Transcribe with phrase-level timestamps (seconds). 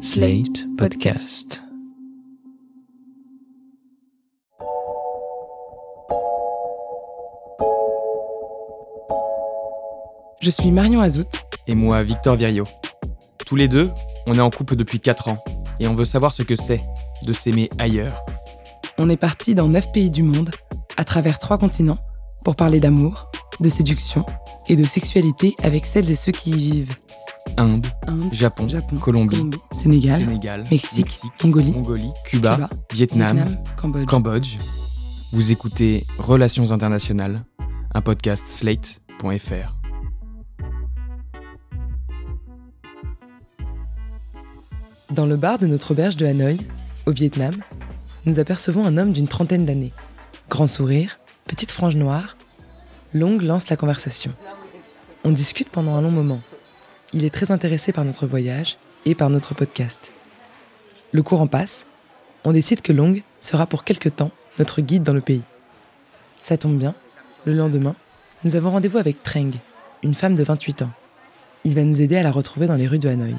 [0.00, 1.60] Slate Podcast.
[10.40, 11.26] Je suis Marion Azout.
[11.66, 12.64] Et moi, Victor Virio.
[13.44, 13.90] Tous les deux,
[14.26, 15.38] on est en couple depuis 4 ans
[15.80, 16.80] et on veut savoir ce que c'est
[17.24, 18.24] de s'aimer ailleurs.
[18.98, 20.52] On est parti dans 9 pays du monde,
[20.96, 21.98] à travers 3 continents,
[22.44, 24.24] pour parler d'amour, de séduction
[24.68, 26.96] et de sexualité avec celles et ceux qui y vivent.
[27.56, 34.06] Inde, Inde, Japon, Japon, Colombie, Sénégal, Sénégal, Mexique, Mongolie, Mongolie, Cuba, Cuba, Vietnam, Vietnam, Cambodge.
[34.06, 34.56] Cambodge.
[35.32, 37.44] Vous écoutez Relations internationales,
[37.94, 39.74] un podcast slate.fr.
[45.10, 46.58] Dans le bar de notre auberge de Hanoï,
[47.06, 47.54] au Vietnam,
[48.26, 49.92] nous apercevons un homme d'une trentaine d'années.
[50.50, 52.36] Grand sourire, petite frange noire.
[53.14, 54.32] Long lance la conversation.
[55.24, 56.40] On discute pendant un long moment.
[57.14, 58.76] Il est très intéressé par notre voyage
[59.06, 60.12] et par notre podcast.
[61.12, 61.86] Le courant passe.
[62.44, 65.42] On décide que Long sera pour quelque temps notre guide dans le pays.
[66.40, 66.94] Ça tombe bien.
[67.46, 67.94] Le lendemain,
[68.44, 69.52] nous avons rendez-vous avec Treng,
[70.02, 70.90] une femme de 28 ans.
[71.64, 73.36] Il va nous aider à la retrouver dans les rues de Hanoï.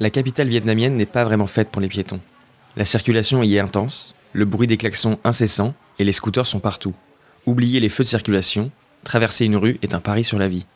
[0.00, 2.20] La capitale vietnamienne n'est pas vraiment faite pour les piétons.
[2.76, 6.94] La circulation y est intense, le bruit des klaxons incessant et les scooters sont partout.
[7.46, 8.70] Oubliez les feux de circulation,
[9.02, 10.66] traverser une rue est un pari sur la vie.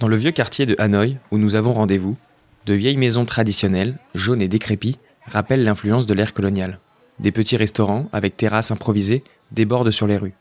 [0.00, 2.16] Dans le vieux quartier de Hanoï, où nous avons rendez-vous,
[2.64, 6.78] de vieilles maisons traditionnelles, jaunes et décrépies, rappellent l'influence de l'ère coloniale.
[7.18, 10.32] Des petits restaurants, avec terrasses improvisées, débordent sur les rues.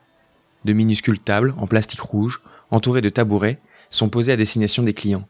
[0.64, 5.28] De minuscules tables, en plastique rouge, entourées de tabourets, sont posées à destination des clients.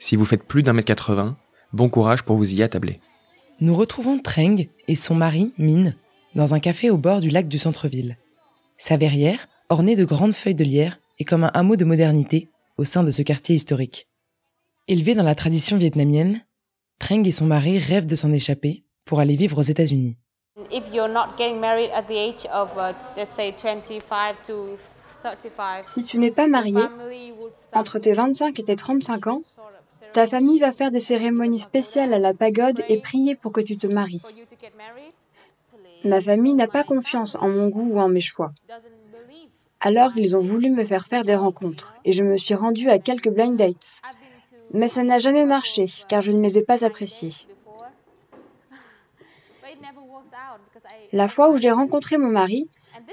[0.00, 1.36] Si vous faites plus d'un mètre 80,
[1.72, 2.98] bon courage pour vous y attabler.
[3.60, 5.94] Nous retrouvons Treng et son mari, Min,
[6.34, 8.16] dans un café au bord du lac du centre-ville.
[8.76, 12.48] Sa verrière, ornée de grandes feuilles de lierre, est comme un hameau de modernité
[12.82, 14.08] au sein de ce quartier historique.
[14.88, 16.44] Élevé dans la tradition vietnamienne,
[16.98, 20.16] Treng et son mari rêvent de s'en échapper pour aller vivre aux États-Unis.
[20.56, 20.62] Uh,
[23.16, 24.76] let's say, 25 to
[25.22, 26.82] 35, Si tu n'es pas marié,
[27.72, 29.42] entre tes 25 et tes 35 ans,
[30.12, 33.76] ta famille va faire des cérémonies spéciales à la pagode et prier pour que tu
[33.78, 34.20] te maries.
[36.04, 38.52] Ma famille n'a pas confiance en mon goût ou en mes choix.
[39.84, 42.98] Alors ils ont voulu me faire faire des rencontres et je me suis rendue à
[43.00, 44.00] quelques blind dates.
[44.72, 47.34] Mais ça n'a jamais marché car je ne les ai pas appréciés.
[51.12, 52.68] La fois où j'ai rencontré mon mari,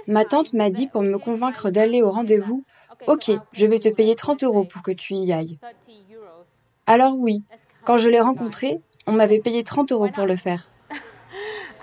[0.08, 2.64] ma tante m'a dit pour me convaincre d'aller au rendez-vous,
[3.08, 5.58] Ok, je vais te payer 30 euros pour que tu y ailles.
[5.62, 5.74] 30
[6.14, 6.44] euros.
[6.86, 7.44] Alors oui,
[7.86, 10.70] quand je l'ai rencontré, on m'avait payé 30 euros pour le faire.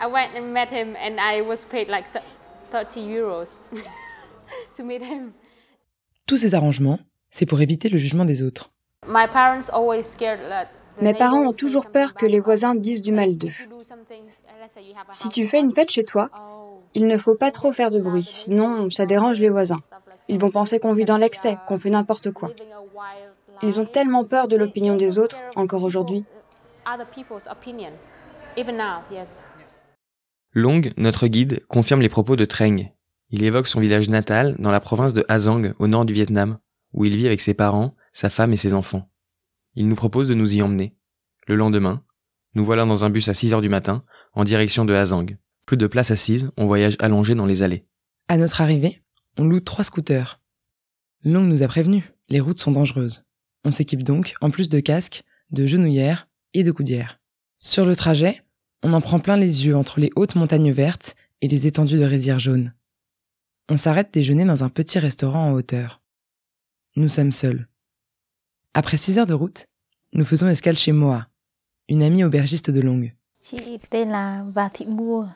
[0.00, 2.22] I went and met him, and I was paid like th-
[2.70, 3.44] 30 euros
[4.76, 5.32] to meet him.
[6.26, 6.98] Tous ces arrangements,
[7.30, 8.70] c'est pour éviter le jugement des autres.
[9.06, 10.66] My parents always scared that.
[10.98, 12.80] the Mes parents neighbors ont say toujours something peur que bad les about voisins us.
[12.80, 13.52] disent du mal d'eux.
[15.10, 17.90] Si tu fais une party, fête chez toi, oh, il ne faut pas trop faire
[17.90, 19.80] de bruit, sinon ça dérange les voisins.
[20.28, 22.50] Ils vont penser qu'on vit dans l'excès, qu'on fait n'importe quoi.
[23.62, 26.24] Ils ont tellement peur de l'opinion des autres, encore aujourd'hui.
[26.86, 27.92] uh, Other people's opinion.
[28.56, 29.44] Even now, yes.
[30.52, 32.90] Long, notre guide, confirme les propos de Treng.
[33.30, 36.58] Il évoque son village natal dans la province de Hazang, au nord du Vietnam,
[36.92, 39.10] où il vit avec ses parents, sa femme et ses enfants.
[39.74, 40.96] Il nous propose de nous y emmener.
[41.46, 42.02] Le lendemain,
[42.54, 45.36] nous voilà dans un bus à 6 heures du matin, en direction de Hazang.
[45.66, 47.86] Plus de place assise, on voyage allongé dans les allées.
[48.28, 49.02] À notre arrivée,
[49.36, 50.40] on loue trois scooters.
[51.24, 53.24] Long nous a prévenus, les routes sont dangereuses.
[53.64, 57.20] On s'équipe donc, en plus de casques, de genouillères et de coudières.
[57.58, 58.42] Sur le trajet,
[58.82, 62.04] on en prend plein les yeux entre les hautes montagnes vertes et les étendues de
[62.04, 62.72] rizières jaunes.
[63.68, 66.00] On s'arrête déjeuner dans un petit restaurant en hauteur.
[66.96, 67.66] Nous sommes seuls.
[68.74, 69.66] Après six heures de route,
[70.12, 71.26] nous faisons escale chez Moa,
[71.88, 73.10] une amie aubergiste de Long.
[73.50, 75.26] Chị tên là Và Thị Mua,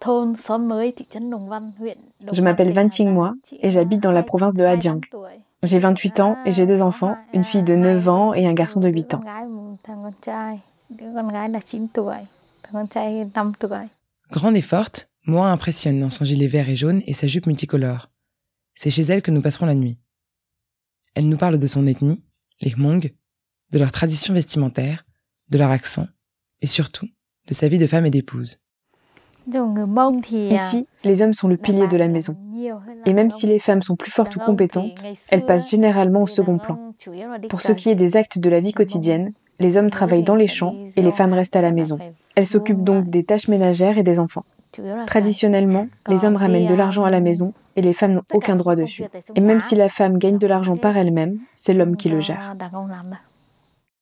[0.00, 2.88] thôn xóm mới thị trấn Đồng Văn, huyện Đồng Je m'appelle Van.
[3.14, 5.00] Moi Chị et j'habite dans la province de Hà 25 Giang.
[5.10, 5.40] tuổi.
[5.62, 8.80] J'ai 28 ans et j'ai deux enfants, une fille de 9 ans et un garçon
[8.80, 9.24] de 8 Con ans.
[9.24, 10.60] gái, một thằng con trai.
[10.90, 12.16] Đứa con gái là 9 tuổi,
[12.62, 13.88] thằng con trai 5 tuổi.
[14.30, 18.10] Grande et forte, Moa impressionne dans son gilet vert et jaune et sa jupe multicolore.
[18.74, 19.98] C'est chez elle que nous passerons la nuit.
[21.14, 22.22] Elle nous parle de son ethnie,
[22.60, 23.10] les Hmong,
[23.72, 25.06] de leurs traditions vestimentaires,
[25.48, 26.06] de leur accent,
[26.60, 27.08] et surtout
[27.46, 28.60] de sa vie de femme et d'épouse.
[29.46, 32.36] Ici, les hommes sont le pilier de la maison.
[33.06, 36.58] Et même si les femmes sont plus fortes ou compétentes, elles passent généralement au second
[36.58, 36.94] plan.
[37.48, 40.48] Pour ce qui est des actes de la vie quotidienne, les hommes travaillent dans les
[40.48, 41.98] champs et les femmes restent à la maison.
[42.34, 44.44] Elles s'occupent donc des tâches ménagères et des enfants.
[45.06, 48.76] Traditionnellement, les hommes ramènent de l'argent à la maison et les femmes n'ont aucun droit
[48.76, 49.04] dessus.
[49.34, 52.56] Et même si la femme gagne de l'argent par elle-même, c'est l'homme qui le gère.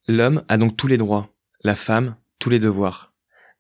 [0.08, 1.28] L'homme a donc tous les droits,
[1.62, 3.12] la femme, tous les devoirs.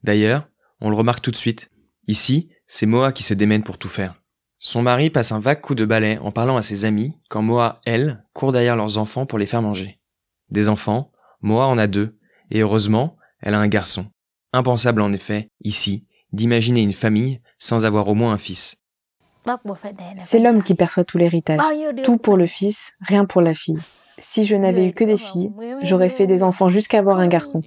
[0.02, 0.48] D'ailleurs,
[0.80, 1.70] on le remarque tout de suite.
[2.08, 4.16] Ici, c'est Moa qui se démène pour tout faire.
[4.58, 7.80] Son mari passe un vague coup de balai en parlant à ses amis, quand Moa,
[7.84, 10.00] elle, court derrière leurs enfants pour les faire manger.
[10.50, 11.10] Des enfants,
[11.40, 12.18] Moa en a deux,
[12.50, 14.06] et heureusement, elle a un garçon.
[14.52, 18.82] Impensable en effet, ici, d'imaginer une famille sans avoir au moins un fils.
[20.20, 21.60] C'est l'homme qui perçoit tout l'héritage.
[22.04, 23.78] Tout pour le fils, rien pour la fille.
[24.18, 25.50] Si je n'avais eu que des filles,
[25.82, 27.62] j'aurais fait des enfants jusqu'à avoir un garçon.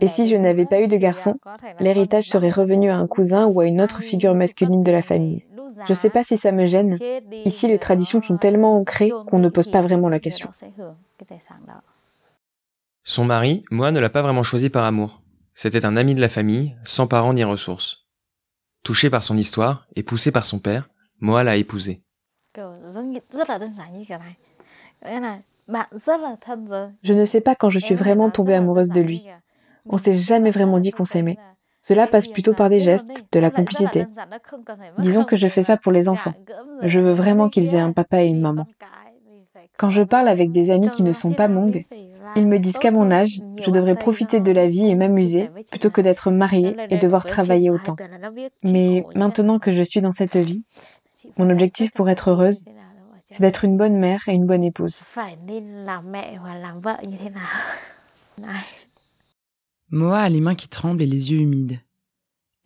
[0.00, 1.38] Et si je n'avais pas eu de garçon,
[1.80, 5.44] l'héritage serait revenu à un cousin ou à une autre figure masculine de la famille.
[5.86, 6.98] Je ne sais pas si ça me gêne.
[7.44, 10.48] Ici, les traditions sont tellement ancrées qu'on ne pose pas vraiment la question.
[13.04, 15.21] Son mari, moi, ne l'a pas vraiment choisi par amour.
[15.54, 18.06] C'était un ami de la famille, sans parents ni ressources.
[18.82, 20.88] Touché par son histoire et poussé par son père,
[21.20, 22.02] Moa l'a épousé.
[27.02, 29.28] Je ne sais pas quand je suis vraiment tombée amoureuse de lui.
[29.86, 31.38] On s'est jamais vraiment dit qu'on s'aimait.
[31.82, 34.06] Cela passe plutôt par des gestes, de la complicité.
[34.98, 36.34] Disons que je fais ça pour les enfants.
[36.82, 38.66] Je veux vraiment qu'ils aient un papa et une maman.
[39.78, 41.84] Quand je parle avec des amis qui ne sont pas Hmong,
[42.36, 45.90] ils me disent qu'à mon âge, je devrais profiter de la vie et m'amuser plutôt
[45.90, 47.96] que d'être mariée et devoir travailler autant.
[48.62, 50.64] Mais maintenant que je suis dans cette vie,
[51.36, 52.64] mon objectif pour être heureuse,
[53.30, 55.02] c'est d'être une bonne mère et une bonne épouse.
[59.90, 61.80] Moa a les mains qui tremblent et les yeux humides.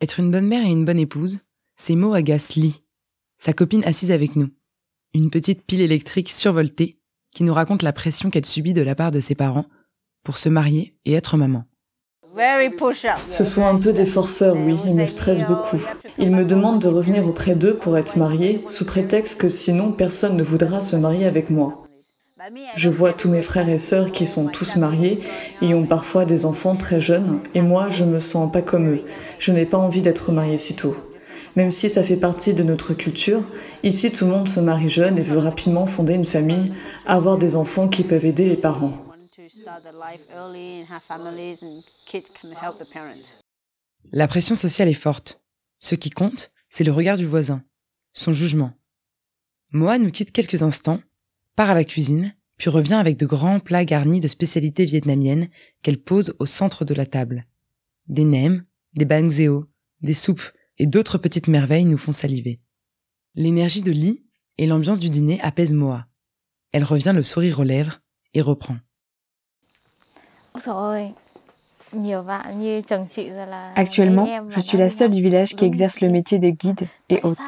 [0.00, 1.40] Être une bonne mère et une bonne épouse,
[1.76, 2.82] ces mots agacent Lee,
[3.36, 4.48] sa copine assise avec nous.
[5.14, 6.98] Une petite pile électrique survoltée
[7.36, 9.66] qui nous raconte la pression qu'elle subit de la part de ses parents
[10.24, 11.64] pour se marier et être maman.
[13.30, 15.82] Ce sont un peu des forceurs, oui, ils me stressent beaucoup.
[16.16, 20.38] Ils me demandent de revenir auprès d'eux pour être mariée, sous prétexte que sinon personne
[20.38, 21.82] ne voudra se marier avec moi.
[22.74, 25.20] Je vois tous mes frères et sœurs qui sont tous mariés
[25.60, 29.02] et ont parfois des enfants très jeunes, et moi je me sens pas comme eux.
[29.38, 30.96] Je n'ai pas envie d'être mariée si tôt.
[31.56, 33.42] Même si ça fait partie de notre culture,
[33.82, 36.74] ici tout le monde se marie jeune et veut rapidement fonder une famille,
[37.06, 39.02] avoir des enfants qui peuvent aider les parents.
[44.12, 45.40] La pression sociale est forte.
[45.78, 47.62] Ce qui compte, c'est le regard du voisin,
[48.12, 48.72] son jugement.
[49.72, 51.00] Moa nous quitte quelques instants,
[51.54, 55.48] part à la cuisine, puis revient avec de grands plats garnis de spécialités vietnamiennes
[55.82, 57.46] qu'elle pose au centre de la table.
[58.08, 58.64] Des nems,
[58.94, 59.30] des bang
[60.02, 62.60] des soupes et d'autres petites merveilles nous font saliver.
[63.34, 64.24] L'énergie de Lee
[64.58, 66.06] et l'ambiance du dîner apaisent Moa.
[66.72, 68.00] Elle revient le sourire aux lèvres
[68.34, 68.76] et reprend.
[73.74, 77.38] Actuellement, je suis la seule du village qui exerce le métier de guide et hôte.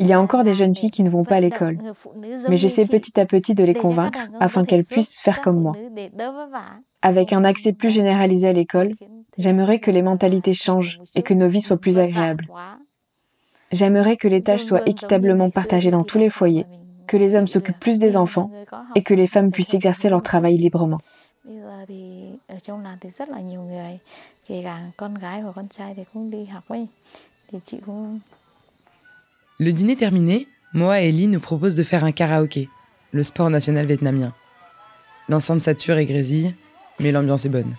[0.00, 1.78] Il y a encore des jeunes filles qui ne vont pas à l'école,
[2.48, 5.76] mais j'essaie petit à petit de les convaincre afin qu'elles puissent faire comme moi.
[7.04, 8.92] Avec un accès plus généralisé à l'école,
[9.36, 12.48] j'aimerais que les mentalités changent et que nos vies soient plus agréables.
[13.72, 16.64] J'aimerais que les tâches soient équitablement partagées dans tous les foyers,
[17.06, 18.50] que les hommes s'occupent plus des enfants
[18.94, 21.00] et que les femmes puissent exercer leur travail librement.
[29.60, 32.70] Le dîner terminé, Moa et Lee nous proposent de faire un karaoké,
[33.12, 34.32] le sport national vietnamien.
[35.28, 36.54] L'enceinte sature et grésille,
[37.00, 37.74] mais l'ambiance est bonne.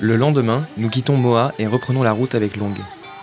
[0.00, 2.74] Le lendemain, nous quittons Moa et reprenons la route avec Long.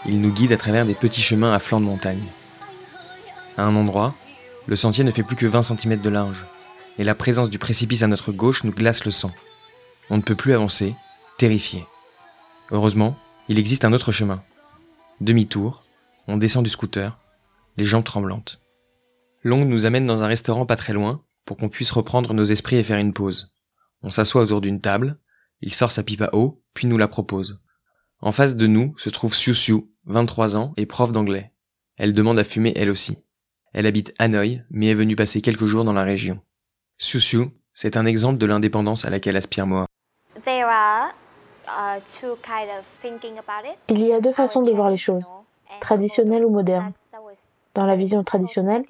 [0.08, 2.24] Il nous guide à travers des petits chemins à flanc de montagne.
[3.58, 4.16] À un endroit,
[4.66, 6.46] le sentier ne fait plus que 20 cm de large,
[6.98, 9.32] et la présence du précipice à notre gauche nous glace le sang.
[10.13, 10.94] On ne peut plus avancer,
[11.38, 11.88] terrifié.
[12.70, 14.44] Heureusement, il existe un autre chemin.
[15.22, 15.86] Demi-tour,
[16.27, 17.18] on descend du scooter,
[17.77, 18.60] les jambes tremblantes.
[19.41, 22.75] Long nous amène dans un restaurant pas très loin pour qu'on puisse reprendre nos esprits
[22.75, 23.56] et faire une pause.
[24.01, 25.18] On s'assoit autour d'une table,
[25.62, 27.62] il sort sa pipe à eau, puis nous la propose.
[28.20, 31.53] En face de nous se trouve Siu Siu, 23 ans et prof d'anglais.
[31.96, 33.25] Elle demande à fumer elle aussi.
[33.72, 36.41] Elle habite Hanoï, mais est venue passer quelques jours dans la région.
[36.98, 39.88] Siu Siu, c'est un exemple de l'indépendance à laquelle aspire Moa.
[43.88, 45.32] Il y a deux façons de voir les choses,
[45.80, 46.94] traditionnelles ou modernes.
[47.74, 48.86] Dans la vision traditionnelle,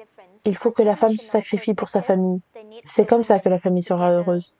[0.46, 2.42] il faut que la femme se sacrifie pour sa famille.
[2.84, 4.56] C'est comme ça que la famille sera heureuse.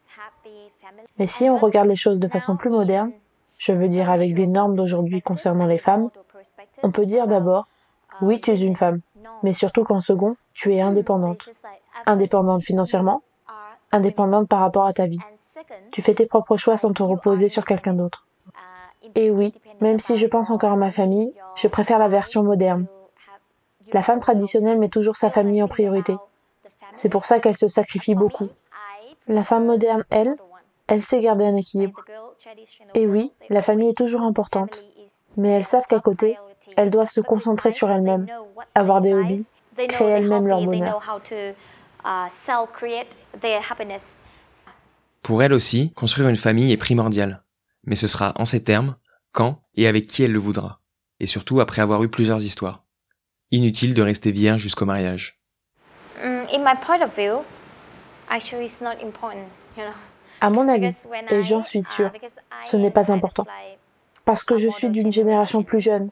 [1.18, 3.12] Mais si on regarde les choses de façon plus moderne,
[3.58, 6.10] je veux dire avec des normes d'aujourd'hui concernant les femmes,
[6.84, 7.68] on peut dire d'abord,
[8.22, 9.02] oui, tu es une femme,
[9.44, 11.50] mais surtout qu'en second, tu es indépendante.
[12.06, 13.22] Indépendante financièrement,
[13.92, 15.20] indépendante par rapport à ta vie.
[15.92, 18.26] Tu fais tes propres choix sans te reposer sur quelqu'un d'autre.
[19.16, 22.86] Et oui, même si je pense encore à ma famille, je préfère la version moderne.
[23.94, 26.16] La femme traditionnelle met toujours sa famille en priorité.
[26.92, 28.50] C'est pour ça qu'elle se sacrifie beaucoup.
[29.28, 30.36] La femme moderne, elle,
[30.88, 32.04] elle sait garder un équilibre.
[32.94, 34.84] Et oui, la famille est toujours importante.
[35.38, 36.38] Mais elles savent qu'à côté,
[36.78, 38.28] elles doivent se concentrer sur elles-mêmes,
[38.76, 39.46] avoir des hobbies,
[39.88, 41.02] créer elles-mêmes leur bonheur.
[45.22, 47.44] Pour elle aussi, construire une famille est primordial.
[47.86, 48.96] Mais ce sera en ces termes,
[49.32, 50.82] quand et avec qui elle le voudra.
[51.20, 52.84] Et surtout après avoir eu plusieurs histoires.
[53.52, 55.40] Inutile de rester vierge jusqu'au mariage.
[60.40, 60.96] À mon avis,
[61.30, 62.12] et j'en suis sûre,
[62.62, 63.46] ce n'est pas important.
[64.26, 66.10] Parce que je suis d'une génération plus jeune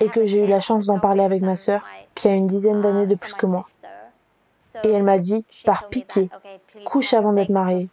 [0.00, 2.80] et que j'ai eu la chance d'en parler avec ma sœur, qui a une dizaine
[2.80, 3.66] d'années de plus que moi.
[4.84, 6.28] Et elle m'a dit, par pitié,
[6.84, 7.88] couche avant d'être mariée,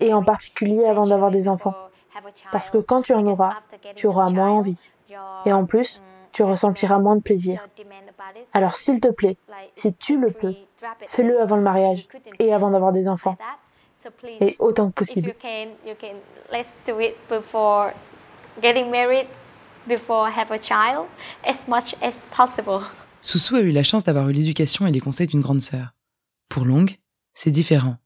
[0.00, 1.74] et en particulier avant d'avoir des enfants.
[2.50, 3.54] Parce que quand tu en auras,
[3.94, 4.88] tu auras moins envie.
[5.44, 7.66] Et en plus, tu ressentiras moins de plaisir.
[8.52, 9.36] Alors s'il te plaît,
[9.74, 10.54] si tu le peux,
[11.06, 12.08] fais-le avant le mariage
[12.38, 13.36] et avant d'avoir des enfants.
[14.40, 15.34] Et autant que possible.
[23.20, 25.94] Soussou a eu la chance d'avoir eu l'éducation et les conseils d'une grande sœur.
[26.48, 26.86] Pour Long,
[27.34, 27.96] c'est différent.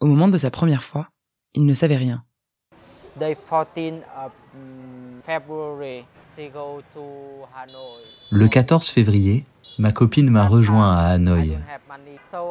[0.00, 1.08] Au moment de sa première fois,
[1.54, 2.24] il ne savait rien.
[8.30, 9.44] Le 14 février,
[9.78, 11.58] ma copine m'a rejoint à Hanoï.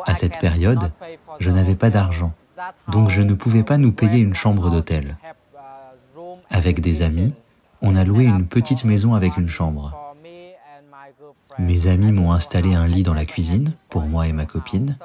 [0.05, 0.91] À cette période,
[1.39, 2.33] je n'avais pas d'argent,
[2.87, 5.17] donc je ne pouvais pas nous payer une chambre d'hôtel.
[6.51, 7.33] Avec des amis,
[7.81, 9.97] on a loué une petite maison avec une chambre.
[11.57, 14.97] Mes amis m'ont installé un lit dans la cuisine, pour moi et ma copine.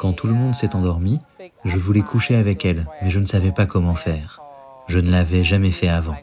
[0.00, 1.20] Quand tout le monde s'est endormi,
[1.66, 4.40] je voulais coucher avec elle, mais je ne savais pas comment faire.
[4.88, 6.16] Je ne l'avais jamais fait avant.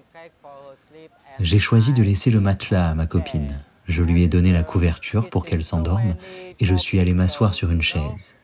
[1.40, 3.60] J'ai choisi de laisser le matelas à ma copine.
[3.86, 6.16] Je lui ai donné la couverture pour qu'elle s'endorme
[6.60, 8.36] et je suis allé m'asseoir sur une chaise.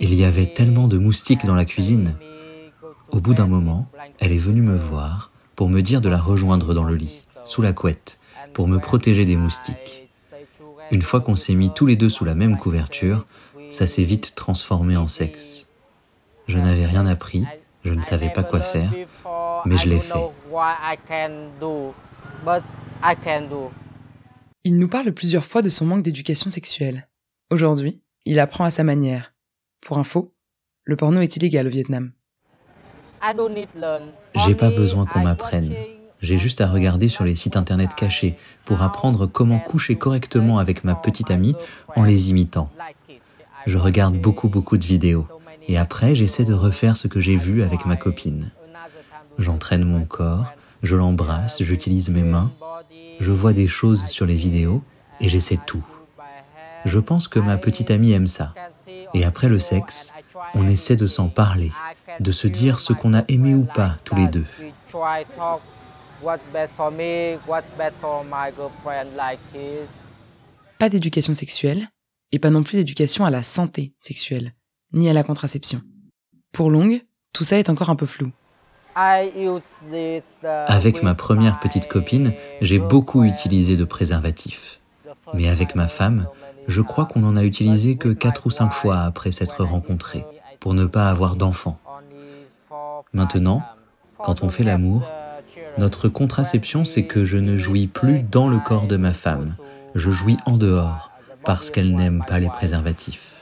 [0.00, 2.14] Il y avait tellement de moustiques dans la cuisine.
[3.10, 3.88] Au bout d'un moment,
[4.20, 7.62] elle est venue me voir pour me dire de la rejoindre dans le lit, sous
[7.62, 8.18] la couette,
[8.52, 10.10] pour me protéger des moustiques.
[10.90, 13.24] Une fois qu'on s'est mis tous les deux sous la même couverture,
[13.72, 15.68] ça s'est vite transformé en sexe.
[16.46, 17.44] Je n'avais rien appris,
[17.84, 18.92] je ne savais pas quoi faire,
[19.64, 20.18] mais je l'ai fait.
[24.64, 27.08] Il nous parle plusieurs fois de son manque d'éducation sexuelle.
[27.50, 29.32] Aujourd'hui, il apprend à sa manière.
[29.80, 30.34] Pour info,
[30.84, 32.12] le porno est illégal au Vietnam.
[34.46, 35.74] J'ai pas besoin qu'on m'apprenne.
[36.20, 40.84] J'ai juste à regarder sur les sites internet cachés pour apprendre comment coucher correctement avec
[40.84, 41.56] ma petite amie
[41.96, 42.70] en les imitant.
[43.66, 45.26] Je regarde beaucoup beaucoup de vidéos
[45.68, 48.50] et après j'essaie de refaire ce que j'ai vu avec ma copine.
[49.38, 50.52] J'entraîne mon corps,
[50.82, 52.52] je l'embrasse, j'utilise mes mains,
[53.20, 54.82] je vois des choses sur les vidéos
[55.20, 55.84] et j'essaie tout.
[56.84, 58.54] Je pense que ma petite amie aime ça.
[59.14, 60.14] Et après le sexe,
[60.54, 61.70] on essaie de s'en parler,
[62.18, 64.46] de se dire ce qu'on a aimé ou pas tous les deux.
[70.78, 71.91] Pas d'éducation sexuelle
[72.32, 74.54] et pas non plus d'éducation à la santé sexuelle,
[74.92, 75.82] ni à la contraception.
[76.52, 77.00] Pour Long,
[77.32, 78.30] tout ça est encore un peu flou.
[78.94, 84.80] Avec ma première petite copine, j'ai beaucoup utilisé de préservatifs.
[85.34, 86.26] Mais avec ma femme,
[86.68, 90.26] je crois qu'on en a utilisé que quatre ou cinq fois après s'être rencontrés,
[90.60, 91.78] pour ne pas avoir d'enfants.
[93.12, 93.62] Maintenant,
[94.18, 95.10] quand on fait l'amour,
[95.78, 99.56] notre contraception, c'est que je ne jouis plus dans le corps de ma femme,
[99.94, 101.11] je jouis en dehors,
[101.44, 103.34] parce qu'elle n'aime pas les préservatifs.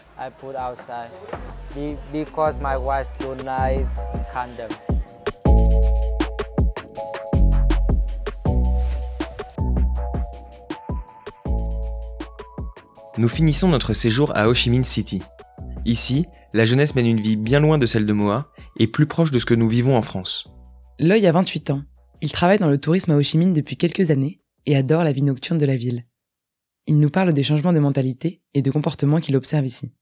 [13.19, 15.23] Nous finissons notre séjour à Ho Chi Minh City.
[15.85, 19.30] Ici, la jeunesse mène une vie bien loin de celle de Moa et plus proche
[19.30, 20.49] de ce que nous vivons en France.
[20.99, 21.83] L'œil a 28 ans.
[22.23, 25.12] Il travaille dans le tourisme à Ho Chi Minh depuis quelques années et adore la
[25.12, 26.04] vie nocturne de la ville.
[26.90, 29.92] Il nous parle des changements de mentalité et de comportement qu'il observe ici.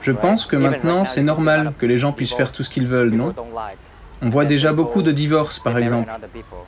[0.00, 3.10] Je pense que maintenant c'est normal que les gens puissent faire tout ce qu'ils veulent,
[3.10, 3.34] non
[4.20, 6.10] on voit déjà beaucoup de divorces, par exemple.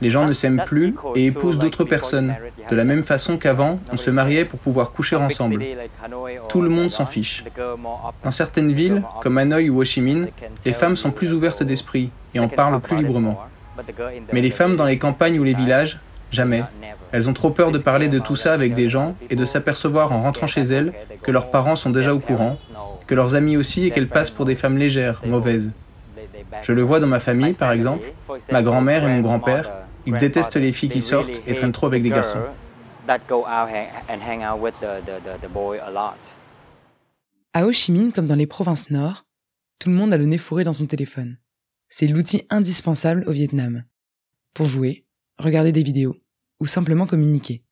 [0.01, 2.35] Les gens ne s'aiment plus et épousent d'autres personnes,
[2.71, 5.65] de la même façon qu'avant, on se mariait pour pouvoir coucher ensemble.
[6.49, 7.45] Tout le monde s'en fiche.
[8.23, 10.29] Dans certaines villes, comme Hanoï ou Ho Chi Minh,
[10.65, 13.41] les femmes sont plus ouvertes d'esprit et en parlent plus librement.
[14.33, 15.99] Mais les femmes dans les campagnes ou les villages,
[16.31, 16.63] jamais.
[17.13, 20.13] Elles ont trop peur de parler de tout ça avec des gens et de s'apercevoir
[20.13, 22.57] en rentrant chez elles que leurs parents sont déjà au courant,
[23.07, 25.71] que leurs amis aussi et qu'elles passent pour des femmes légères, mauvaises.
[26.63, 28.07] Je le vois dans ma famille, par exemple.
[28.51, 29.71] Ma grand-mère et mon grand-père,
[30.07, 32.41] ils détestent les filles qui sortent et traînent trop avec des garçons.
[37.53, 39.25] À Ho Chi Minh, comme dans les provinces nord,
[39.79, 41.37] tout le monde a le nez fourré dans son téléphone.
[41.93, 43.83] C'est l'outil indispensable au Vietnam.
[44.55, 45.05] Pour jouer,
[45.39, 46.15] regarder des vidéos
[46.61, 47.65] ou simplement communiquer.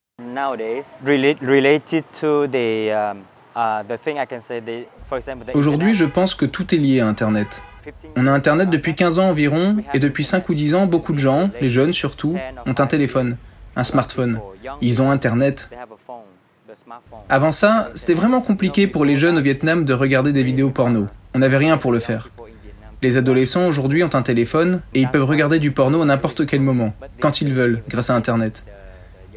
[5.54, 7.62] Aujourd'hui, je pense que tout est lié à Internet.
[8.16, 11.18] On a Internet depuis 15 ans environ, et depuis 5 ou 10 ans, beaucoup de
[11.18, 13.38] gens, les jeunes surtout, ont un téléphone,
[13.76, 14.40] un smartphone.
[14.80, 15.70] Ils ont Internet.
[17.28, 21.06] Avant ça, c'était vraiment compliqué pour les jeunes au Vietnam de regarder des vidéos porno.
[21.34, 22.30] On n'avait rien pour le faire.
[23.00, 26.60] Les adolescents aujourd'hui ont un téléphone et ils peuvent regarder du porno à n'importe quel
[26.60, 28.64] moment, quand ils veulent, grâce à Internet.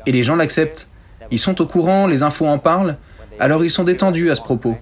[0.07, 0.87] Et les gens l'acceptent.
[1.29, 2.97] Ils sont au courant, les infos en parlent,
[3.39, 4.77] alors ils sont détendus à ce propos.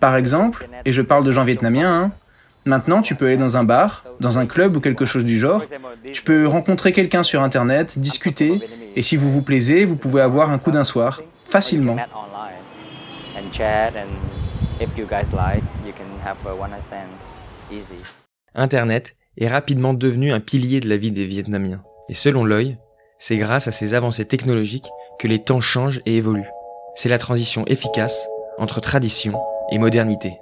[0.00, 2.12] Par exemple, et je parle de gens vietnamiens, hein,
[2.66, 5.64] maintenant tu peux aller dans un bar, dans un club ou quelque chose du genre,
[6.12, 8.60] tu peux rencontrer quelqu'un sur Internet, discuter,
[8.96, 11.96] et si vous vous plaisez, vous pouvez avoir un coup d'un soir, facilement.
[18.54, 21.82] Internet est rapidement devenu un pilier de la vie des Vietnamiens.
[22.08, 22.78] Et selon l'œil,
[23.18, 26.50] c'est grâce à ces avancées technologiques que les temps changent et évoluent.
[26.94, 28.26] C'est la transition efficace
[28.58, 29.38] entre tradition
[29.70, 30.38] et modernité.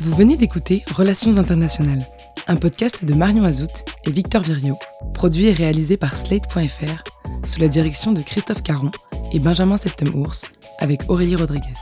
[0.00, 2.04] Vous venez d'écouter Relations internationales,
[2.46, 4.76] un podcast de Marion Azout et Victor Virio,
[5.14, 7.04] produit et réalisé par Slate.fr
[7.44, 8.90] sous la direction de Christophe Caron
[9.32, 10.44] et Benjamin Septemours
[10.78, 11.74] avec Aurélie Rodriguez.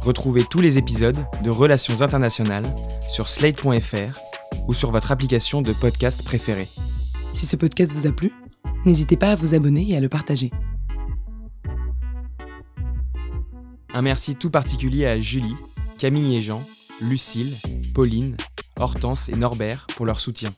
[0.00, 2.64] Retrouvez tous les épisodes de Relations internationales
[3.08, 4.18] sur slate.fr
[4.66, 6.68] ou sur votre application de podcast préférée.
[7.34, 8.32] Si ce podcast vous a plu,
[8.86, 10.50] n'hésitez pas à vous abonner et à le partager.
[13.92, 15.56] Un merci tout particulier à Julie,
[15.98, 16.62] Camille et Jean,
[17.00, 17.54] Lucille,
[17.92, 18.36] Pauline,
[18.78, 20.50] Hortense et Norbert pour leur soutien.